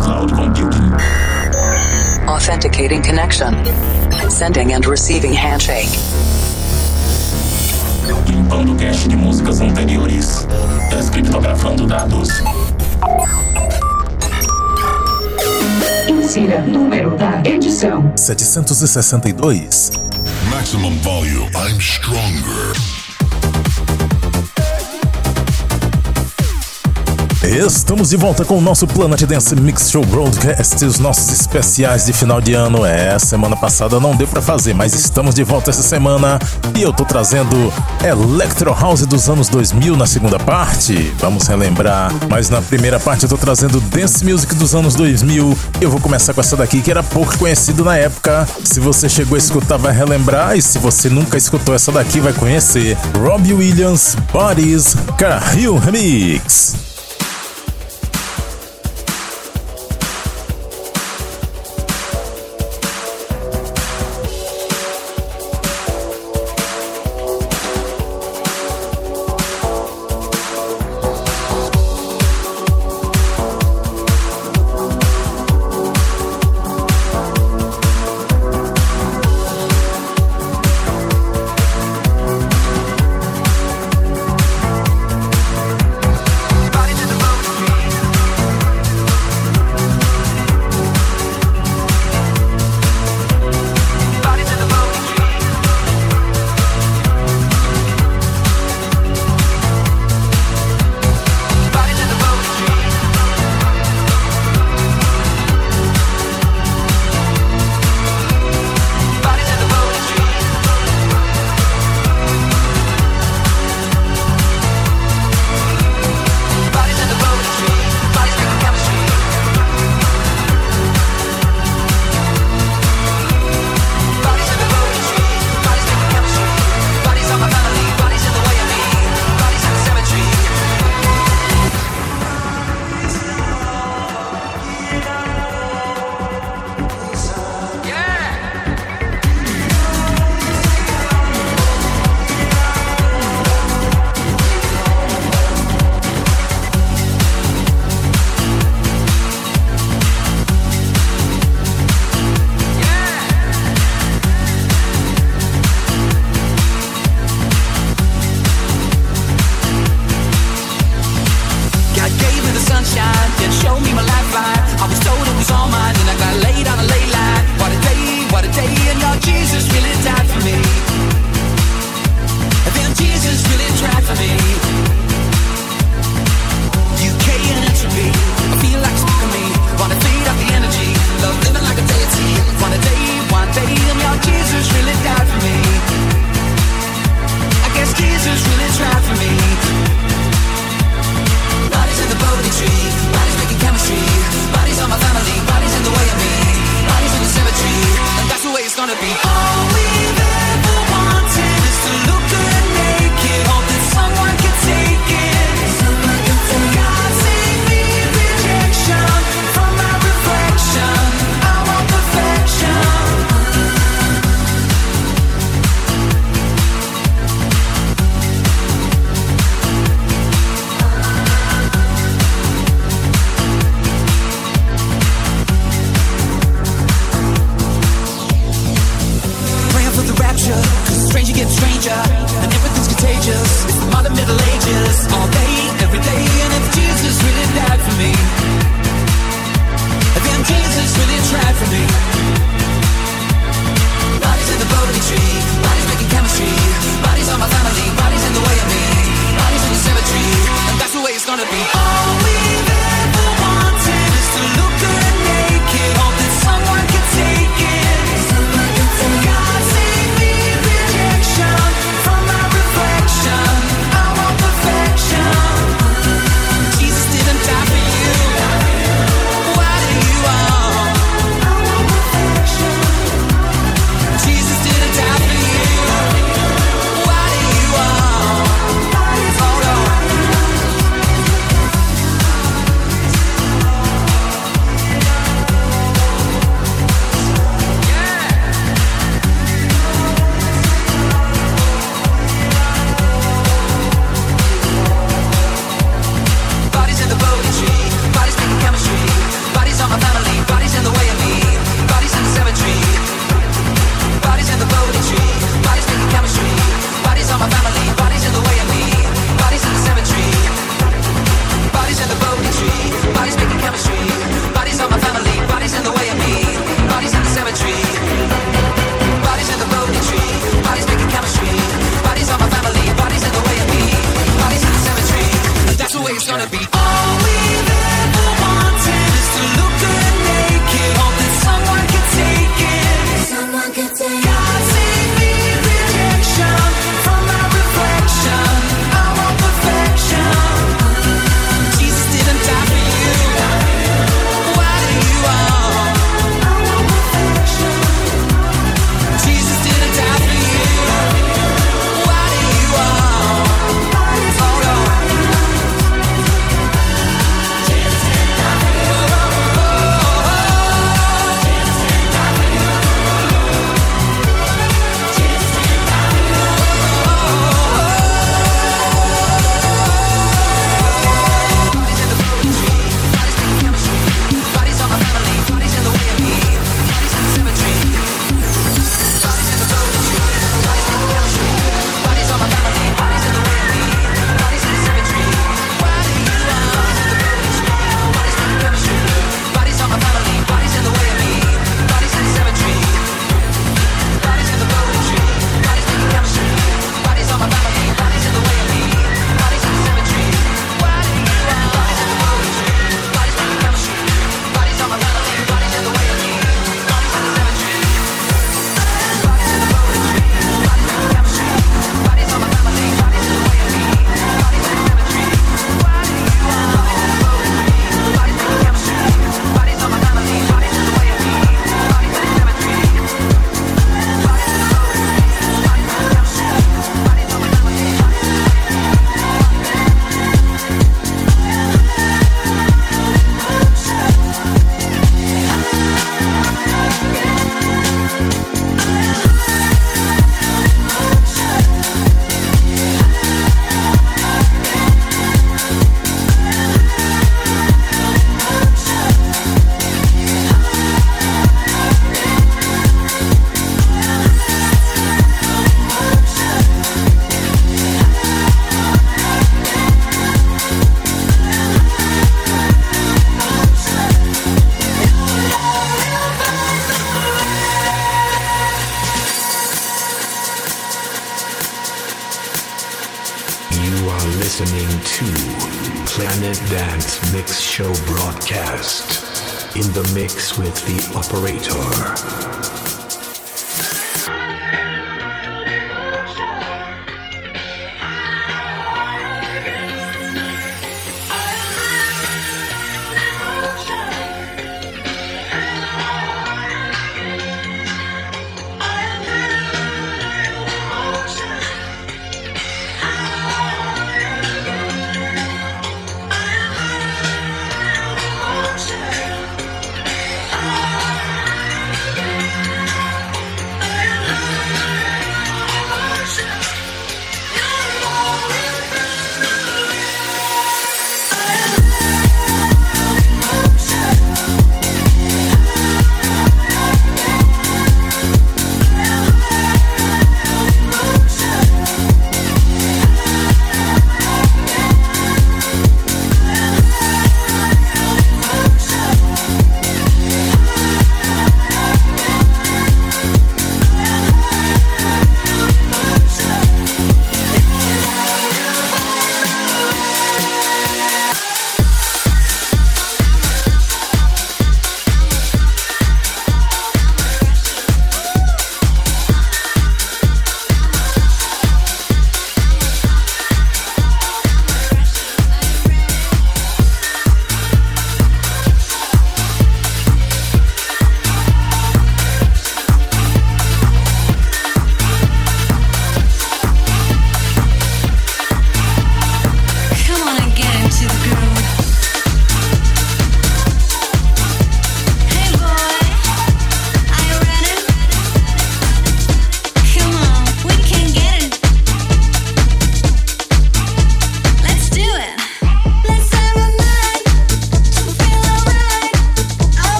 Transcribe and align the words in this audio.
cloud 0.00 0.30
computing. 0.32 0.92
Authenticating 2.28 3.02
connection. 3.02 3.54
Sending 4.30 4.72
and 4.72 4.86
receiving 4.86 5.32
handshake. 5.32 5.88
Limpando 8.26 8.74
cache 8.76 9.08
de 9.08 9.16
músicas 9.16 9.60
anteriores. 9.60 10.46
Descriptografando 10.90 11.86
dados. 11.86 12.28
Insira 16.08 16.60
número 16.62 17.16
da 17.16 17.42
edição: 17.44 18.12
762. 18.16 19.92
Maximum 20.50 20.96
volume. 21.00 21.50
I'm 21.54 21.80
stronger. 21.80 22.97
Estamos 27.48 28.10
de 28.10 28.16
volta 28.18 28.44
com 28.44 28.58
o 28.58 28.60
nosso 28.60 28.86
Planet 28.86 29.22
Dance 29.22 29.56
Mix 29.56 29.90
Show 29.90 30.04
Broadcast, 30.04 30.84
os 30.84 30.98
nossos 30.98 31.32
especiais 31.32 32.04
de 32.04 32.12
final 32.12 32.42
de 32.42 32.52
ano. 32.52 32.84
É, 32.84 33.18
semana 33.18 33.56
passada 33.56 33.98
não 33.98 34.14
deu 34.14 34.28
para 34.28 34.42
fazer, 34.42 34.74
mas 34.74 34.92
estamos 34.92 35.34
de 35.34 35.42
volta 35.44 35.70
essa 35.70 35.82
semana 35.82 36.38
e 36.76 36.82
eu 36.82 36.92
tô 36.92 37.06
trazendo 37.06 37.72
Electro 38.04 38.70
House 38.78 39.06
dos 39.06 39.30
anos 39.30 39.48
2000 39.48 39.96
na 39.96 40.06
segunda 40.06 40.38
parte. 40.38 41.10
Vamos 41.18 41.46
relembrar, 41.46 42.12
mas 42.28 42.50
na 42.50 42.60
primeira 42.60 43.00
parte 43.00 43.22
eu 43.22 43.30
tô 43.30 43.38
trazendo 43.38 43.80
Dance 43.80 44.22
Music 44.22 44.54
dos 44.54 44.74
anos 44.74 44.94
2000. 44.94 45.58
Eu 45.80 45.90
vou 45.90 46.00
começar 46.00 46.34
com 46.34 46.42
essa 46.42 46.54
daqui 46.54 46.82
que 46.82 46.90
era 46.90 47.02
pouco 47.02 47.38
conhecido 47.38 47.82
na 47.82 47.96
época. 47.96 48.46
Se 48.62 48.78
você 48.78 49.08
chegou 49.08 49.36
a 49.36 49.38
escutar, 49.38 49.78
vai 49.78 49.94
relembrar, 49.94 50.54
e 50.54 50.60
se 50.60 50.78
você 50.78 51.08
nunca 51.08 51.38
escutou 51.38 51.74
essa 51.74 51.90
daqui, 51.90 52.20
vai 52.20 52.34
conhecer 52.34 52.94
Robbie 53.18 53.54
Williams 53.54 54.16
Bodies 54.30 54.94
Carril 55.16 55.78
Remix. 55.78 56.87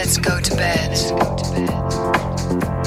Let's 0.00 0.16
go 0.16 0.40
to 0.40 0.56
bed. 0.56 0.88
Let's 0.88 1.10
go 1.10 1.36
to 1.36 1.50
bed. 1.52 2.79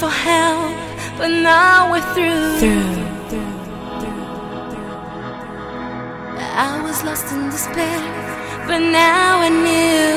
For 0.00 0.10
help, 0.10 0.74
but 1.18 1.28
now 1.28 1.90
we're 1.92 2.08
through. 2.14 2.44
I 6.56 6.80
was 6.82 7.02
lost 7.04 7.32
in 7.32 7.50
despair, 7.50 8.00
but 8.66 8.78
now 8.78 9.40
I 9.40 9.50
knew 9.64 10.14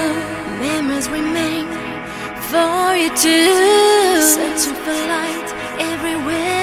memories 0.65 1.09
remain 1.09 1.67
for 2.49 2.95
you 3.01 3.09
too. 3.25 4.21
Searching 4.35 4.77
for 4.83 4.97
light 5.13 5.49
everywhere 5.79 6.56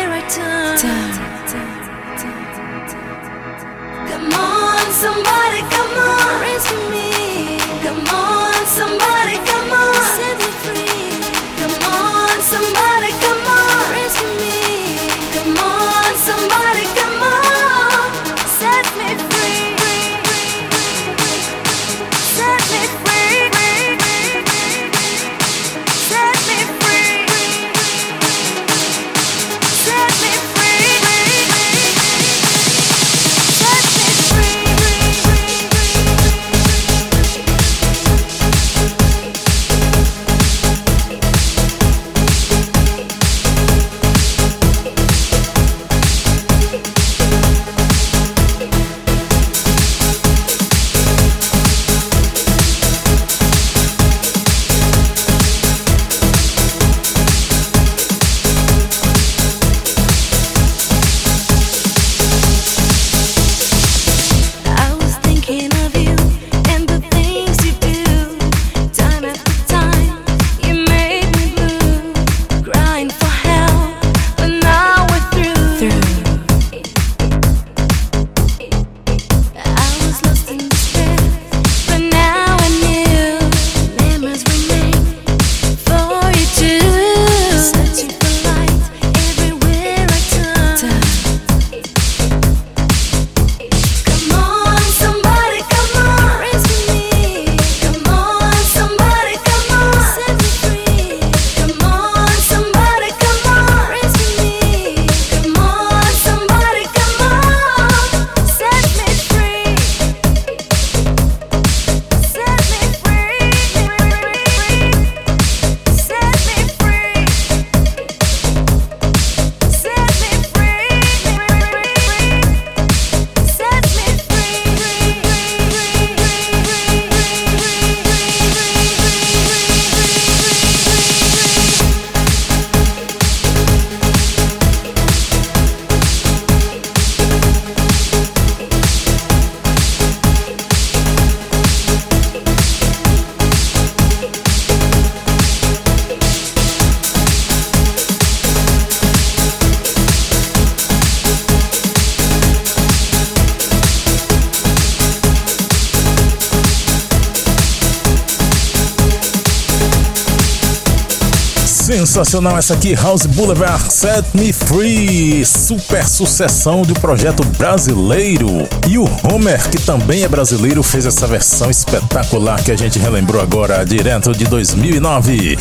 Sensacional 162.14 162.56
essa 162.56 162.74
aqui, 162.74 162.94
House 162.94 163.26
Boulevard 163.26 163.92
Set 163.92 164.24
Me 164.34 164.52
Free, 164.52 165.44
super 165.44 166.06
sucessão 166.06 166.82
do 166.82 166.94
projeto 166.94 167.44
brasileiro. 167.58 168.68
E 168.88 168.96
o 168.98 169.04
Homer, 169.24 169.68
que 169.68 169.78
também 169.78 170.22
é 170.22 170.28
brasileiro, 170.28 170.80
fez 170.80 171.06
essa 171.06 171.26
versão 171.26 171.68
espetacular 171.68 172.62
que 172.62 172.70
a 172.70 172.76
gente 172.76 173.00
relembrou 173.00 173.42
agora, 173.42 173.84
direto 173.84 174.30
de 174.30 174.44
2009. 174.44 175.58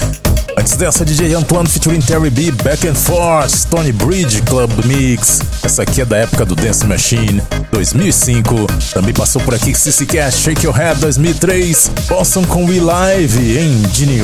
Antes 0.55 0.75
dessa, 0.75 1.03
DJ 1.03 1.33
Antoine 1.33 1.67
featuring 1.67 2.01
Terry 2.01 2.29
B, 2.29 2.51
Back 2.51 2.87
and 2.87 2.93
Forth, 2.93 3.65
Tony 3.71 3.91
Bridge, 3.91 4.43
Club 4.43 4.69
Mix. 4.85 5.41
Essa 5.63 5.81
aqui 5.81 6.01
é 6.01 6.05
da 6.05 6.17
época 6.17 6.45
do 6.45 6.55
Dance 6.55 6.85
Machine, 6.85 7.41
2005. 7.91 8.67
Também 8.93 9.13
passou 9.13 9.41
por 9.41 9.53
aqui 9.53 9.75
CC 9.75 10.05
Cash, 10.05 10.35
Shake 10.35 10.65
Your 10.65 10.75
Head, 10.75 11.01
2003. 11.01 11.91
Boston 12.07 12.45
com 12.45 12.65
We 12.65 12.79
Live, 12.79 13.57
em 13.57 13.83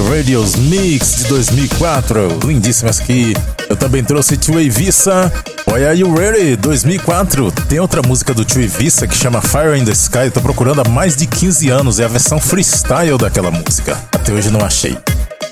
Radio's 0.10 0.56
Mix, 0.56 1.18
de 1.18 1.24
2004. 1.26 2.40
Lindíssima 2.46 2.90
essa 2.90 3.04
aqui. 3.04 3.34
Eu 3.70 3.76
também 3.76 4.04
trouxe 4.04 4.38
Tio 4.38 4.56
Vissa, 4.72 5.32
Why 5.68 5.86
Are 5.86 6.00
You 6.00 6.16
Ready, 6.16 6.56
2004. 6.56 7.52
Tem 7.68 7.80
outra 7.80 8.02
música 8.02 8.34
do 8.34 8.46
Tio 8.46 8.68
Vissa 8.68 9.08
que 9.08 9.16
chama 9.16 9.42
Fire 9.42 9.78
in 9.78 9.84
the 9.84 9.92
Sky. 9.92 10.26
Eu 10.26 10.32
tô 10.32 10.42
procurando 10.42 10.82
há 10.82 10.90
mais 10.90 11.16
de 11.16 11.28
15 11.28 11.70
anos. 11.70 12.00
É 12.00 12.06
a 12.06 12.08
versão 12.08 12.40
freestyle 12.40 13.18
daquela 13.18 13.52
música. 13.52 13.98
Até 14.14 14.32
hoje 14.32 14.50
não 14.50 14.62
achei. 14.62 14.98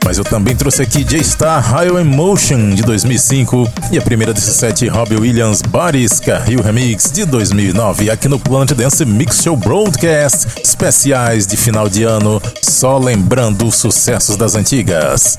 Mas 0.08 0.17
eu 0.17 0.24
também 0.24 0.56
trouxe 0.56 0.82
aqui 0.82 1.04
J-Star 1.04 1.62
Highway 1.62 2.06
Motion 2.06 2.70
de 2.70 2.82
2005 2.82 3.70
e 3.91 3.98
a 3.98 4.02
primeira 4.02 4.34
desse 4.34 4.54
set 4.54 4.88
Robbie 4.88 5.17
Williams 5.17 5.62
Barisca 5.62 6.39
Rio 6.39 6.62
Remix 6.62 7.12
de 7.12 7.26
2009 7.26 8.10
aqui 8.10 8.30
no 8.30 8.39
Planet 8.39 8.72
Dance 8.72 9.04
Mix 9.04 9.43
Show 9.43 9.58
Broadcast 9.58 10.62
especiais 10.63 11.46
de 11.46 11.58
final 11.58 11.89
de 11.89 12.04
ano, 12.04 12.41
só 12.62 12.98
lembrando 12.98 13.67
os 13.67 13.76
sucessos 13.76 14.38
das 14.38 14.56
antigas. 14.56 15.38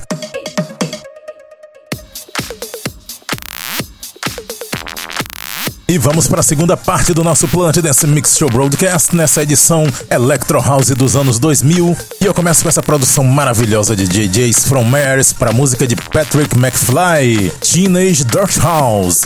E 5.89 5.97
vamos 5.97 6.27
para 6.27 6.41
a 6.41 6.43
segunda 6.43 6.77
parte 6.77 7.15
do 7.15 7.23
nosso 7.23 7.47
Planet 7.47 7.77
Dance 7.77 8.05
Mix 8.05 8.37
Show 8.37 8.47
Broadcast, 8.47 9.15
nessa 9.15 9.41
edição 9.41 9.87
Electro 10.07 10.61
House 10.61 10.91
dos 10.91 11.15
anos 11.15 11.39
2000. 11.39 11.97
E 12.21 12.25
eu 12.25 12.31
começo 12.31 12.61
com 12.61 12.69
essa 12.69 12.83
produção 12.83 13.23
maravilhosa 13.23 13.95
de 13.95 14.07
JJ's 14.07 14.67
From 14.67 14.83
Mars 14.83 15.33
para 15.33 15.49
a 15.49 15.53
música 15.53 15.87
de 15.87 15.95
Patrick 15.95 16.55
McFly, 16.55 17.51
Teenage 17.59 18.23
Dirt 18.23 18.57
House. 18.59 19.23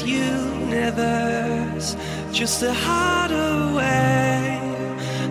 There's 0.00 1.96
just 2.32 2.62
a 2.62 2.72
harder 2.72 3.74
way. 3.74 4.58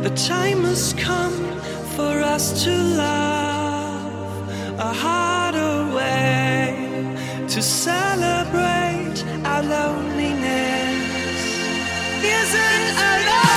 The 0.01 0.09
time 0.12 0.64
has 0.64 0.93
come 0.93 1.59
for 1.95 2.22
us 2.22 2.64
to 2.64 2.72
love 2.72 4.49
a 4.80 4.93
harder 4.93 5.95
way 5.95 6.76
to 7.47 7.62
celebrate 7.62 9.24
our 9.45 9.64
loneliness. 9.64 11.01
Isn't 12.24 12.97
alone. 12.97 13.51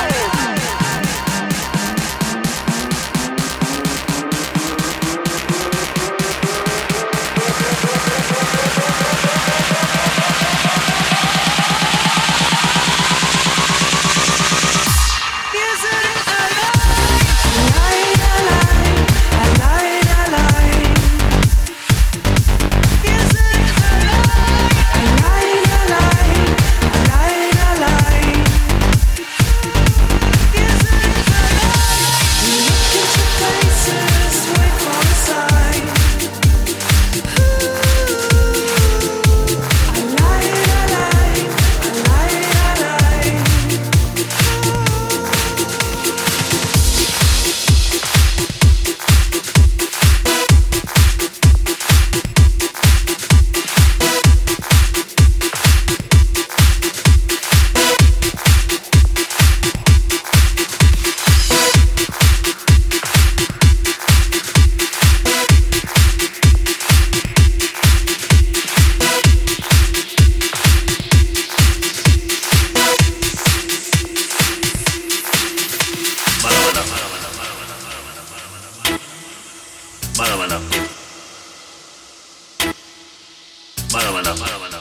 Mala, 83.95 84.11
mala, 84.11 84.34
mala, 84.34 84.59
mala. 84.59 84.74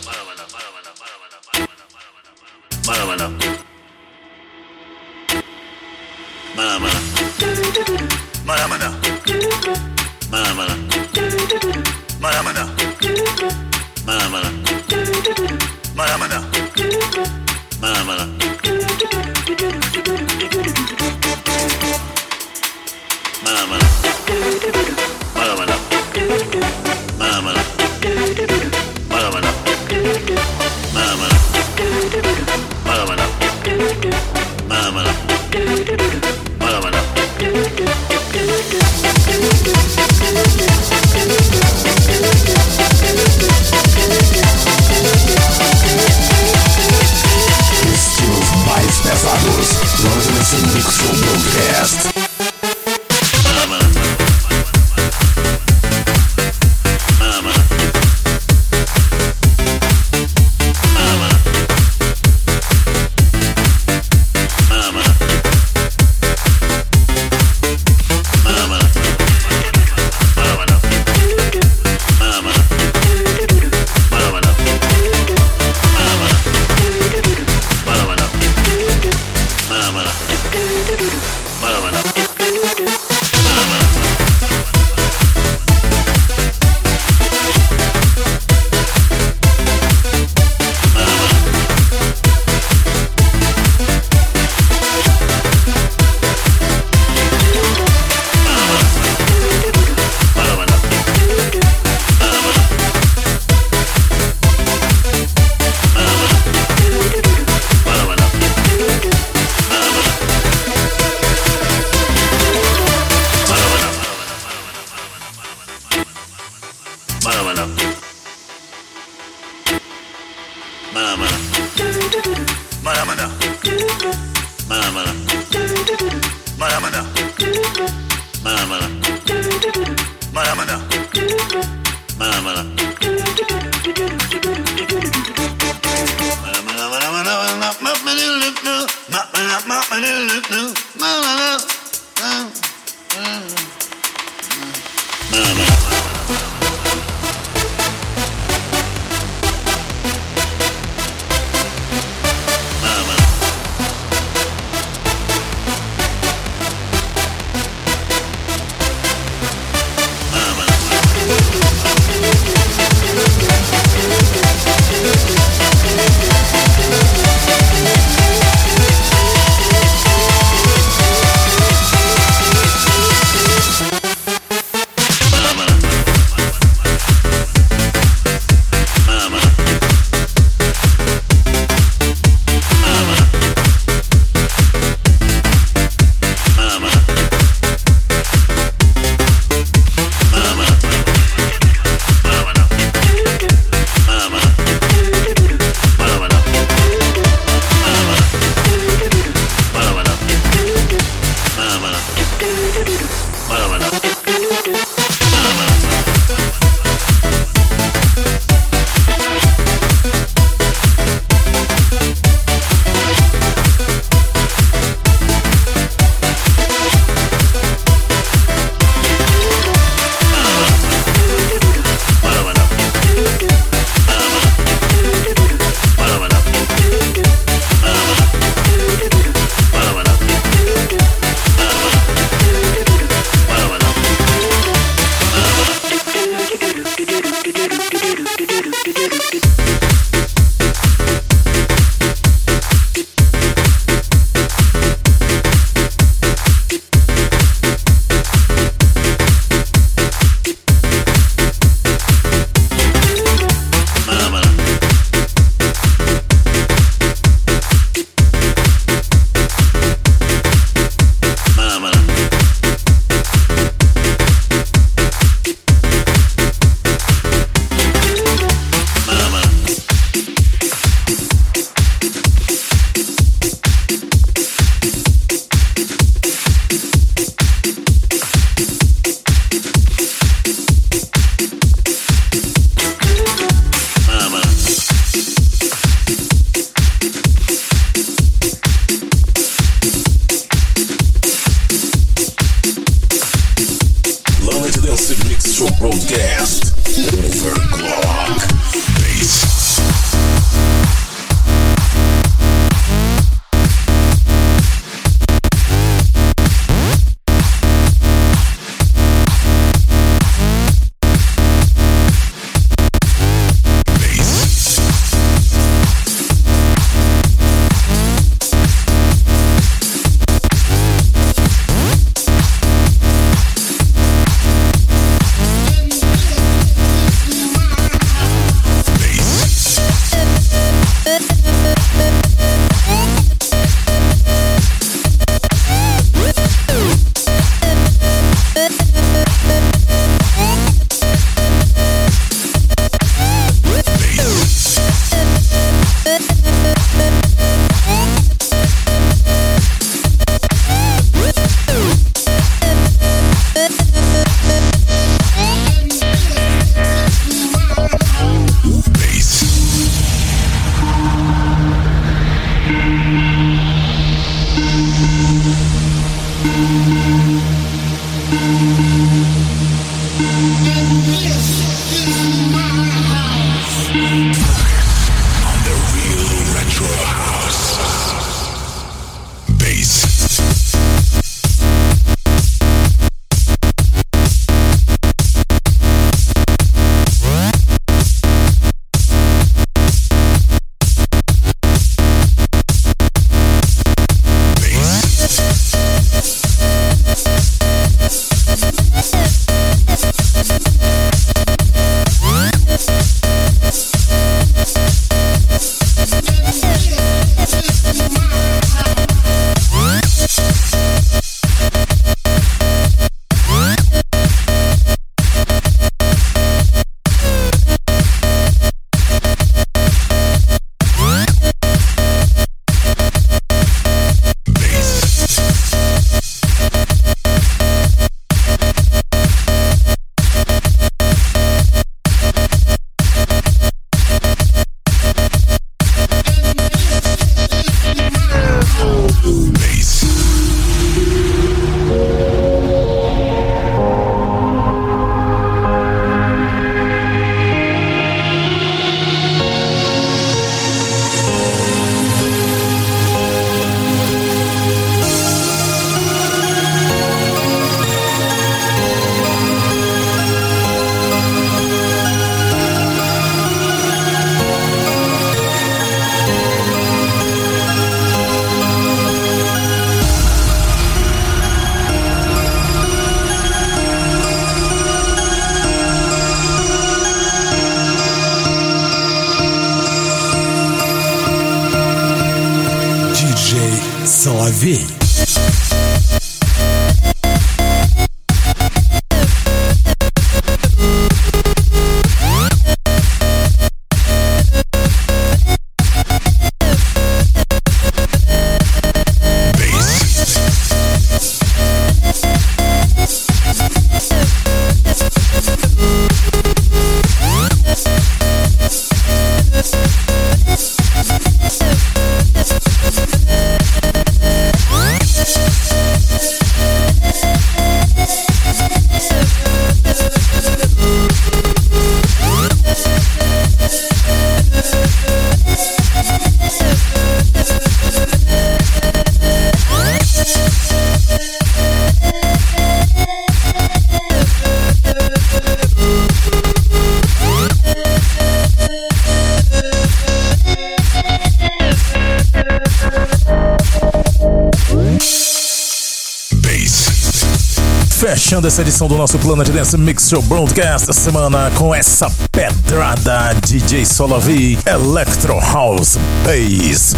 Fechando 548.33 548.47
essa 548.47 548.61
edição 548.63 548.87
do 548.87 548.97
nosso 548.97 549.19
Planet 549.19 549.47
Dance 549.49 549.77
Mix 549.77 550.09
Show 550.09 550.19
Broadcast 550.23 550.89
essa 550.89 550.99
semana 550.99 551.51
com 551.51 551.75
essa 551.75 552.09
pedrada 552.31 553.31
DJ 553.45 553.85
Solovi 553.85 554.57
Electro 554.65 555.39
House 555.39 555.99
Bass. 556.23 556.95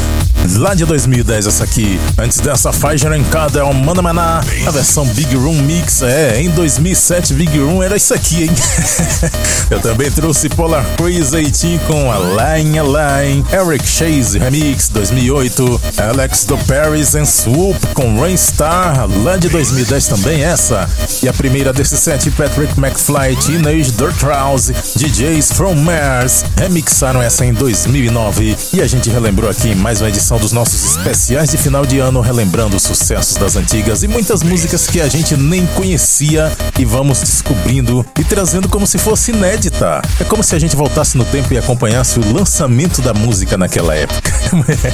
Lá 0.58 0.76
de 0.76 0.86
2010 0.86 1.48
essa 1.48 1.64
aqui. 1.64 2.00
Antes 2.18 2.40
dessa, 2.40 2.72
Fire 2.72 3.18
Encada 3.18 3.60
é 3.60 3.64
um 3.64 3.74
Mana 3.74 4.02
Maná, 4.02 4.42
a 4.66 4.72
versão 4.72 5.06
Big 5.08 5.36
Room 5.36 5.56
Mix. 5.64 6.04
É, 6.04 6.40
em 6.40 6.50
2007 6.52 7.34
Big 7.34 7.58
Room 7.58 7.82
era 7.82 7.98
isso 7.98 8.14
aqui, 8.14 8.44
hein? 8.44 8.52
Eu 9.70 9.80
também 9.82 10.12
trouxe 10.12 10.48
Polar 10.48 10.86
Crazy 10.98 11.50
18 11.50 11.80
com 11.88 12.12
Align 12.12 12.78
Align, 12.78 13.44
Eric 13.52 13.86
Chase 13.88 14.38
Remix 14.38 14.88
2008, 14.90 15.82
Alex 15.98 16.46
do 16.46 16.58
Paris 16.60 17.16
and 17.16 17.26
Swoop 17.26 17.80
com 17.94 18.20
Rainstar, 18.20 19.10
lá 19.24 19.38
de 19.38 19.50
2010 19.50 20.08
também 20.08 20.44
essa. 20.44 20.88
E 21.26 21.28
a 21.28 21.34
primeira 21.34 21.74
desse 21.74 21.98
set, 21.98 22.30
Patrick 22.30 22.80
McFly, 22.80 23.36
Teenage 23.38 23.94
Dirt 23.94 24.22
House, 24.22 24.72
DJs 24.96 25.54
from 25.54 25.74
Mars, 25.74 26.46
remixaram 26.56 27.20
essa 27.20 27.44
em 27.44 27.52
2009. 27.52 28.56
E 28.72 28.80
a 28.80 28.86
gente 28.86 29.10
relembrou 29.10 29.50
aqui 29.50 29.74
mais 29.74 30.02
uma 30.02 30.10
edição 30.10 30.38
dos 30.38 30.52
nossos 30.52 30.92
especiais 30.92 31.50
de 31.50 31.58
final 31.58 31.84
de 31.84 31.98
ano, 31.98 32.22
relembrando 32.22 32.76
os 32.76 32.84
sucessos 32.84 33.38
das 33.38 33.56
antigas 33.56 34.04
e 34.04 34.08
muitas 34.08 34.44
músicas 34.44 34.86
que 34.86 35.02
a 35.02 35.08
gente 35.08 35.36
nem 35.36 35.66
conhecia 35.66 36.56
e 36.78 36.86
vamos 36.86 37.22
descobrindo 37.22 38.06
e 38.20 38.24
trazendo 38.24 38.70
como 38.70 38.86
se 38.86 39.00
fosse 39.00 39.32
inédita. 39.32 40.04
É 40.20 40.24
como 40.26 40.44
se 40.44 40.54
a 40.54 40.60
gente 40.60 40.76
voltasse 40.76 41.18
no 41.18 41.26
tempo 41.26 41.52
e 41.56 41.58
acompanhasse 41.58 42.20
o 42.20 42.34
lançamento 42.36 43.02
da 43.02 43.16
música 43.16 43.58
naquela 43.58 43.96
época. 43.96 44.32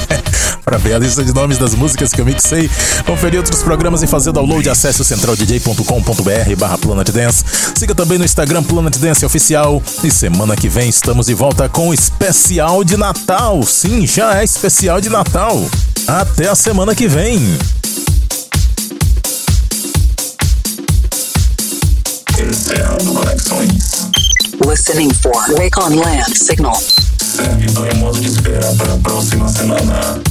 Para 0.64 0.78
ver 0.78 0.94
a 0.94 0.98
lista 0.98 1.22
de 1.22 1.34
nomes 1.34 1.58
das 1.58 1.74
músicas 1.74 2.10
que 2.10 2.22
eu 2.22 2.24
mixei, 2.24 2.70
conferir 3.04 3.38
outros 3.38 3.62
programas 3.62 4.02
e 4.02 4.06
fazer 4.06 4.32
download, 4.32 4.70
acesse 4.70 5.02
o 5.02 5.04
centraldj.com.br 5.04 6.21
barra 6.56 6.78
Planet 6.78 7.10
Dance. 7.10 7.44
Siga 7.76 7.94
também 7.94 8.18
no 8.18 8.24
Instagram 8.24 8.62
Planet 8.62 8.96
Dance 8.96 9.24
Oficial. 9.24 9.82
E 10.02 10.10
semana 10.10 10.56
que 10.56 10.68
vem 10.68 10.88
estamos 10.88 11.26
de 11.26 11.34
volta 11.34 11.68
com 11.68 11.88
o 11.88 11.94
especial 11.94 12.84
de 12.84 12.96
Natal. 12.96 13.62
Sim, 13.62 14.06
já 14.06 14.40
é 14.40 14.44
especial 14.44 15.00
de 15.00 15.08
Natal. 15.08 15.64
Até 16.06 16.48
a 16.48 16.54
semana 16.54 16.94
que 16.94 17.08
vem. 17.08 17.38
Listening 24.66 25.10
for 25.14 25.32
Wake 25.58 25.78
on 25.78 25.96
Land 25.96 26.38
signal. 26.38 26.80
Em 27.92 27.98
modo 27.98 28.20
de 28.20 28.28
espera 28.28 28.72
para 28.76 28.94
a 28.94 28.98
próxima 28.98 29.48
semana. 29.48 30.22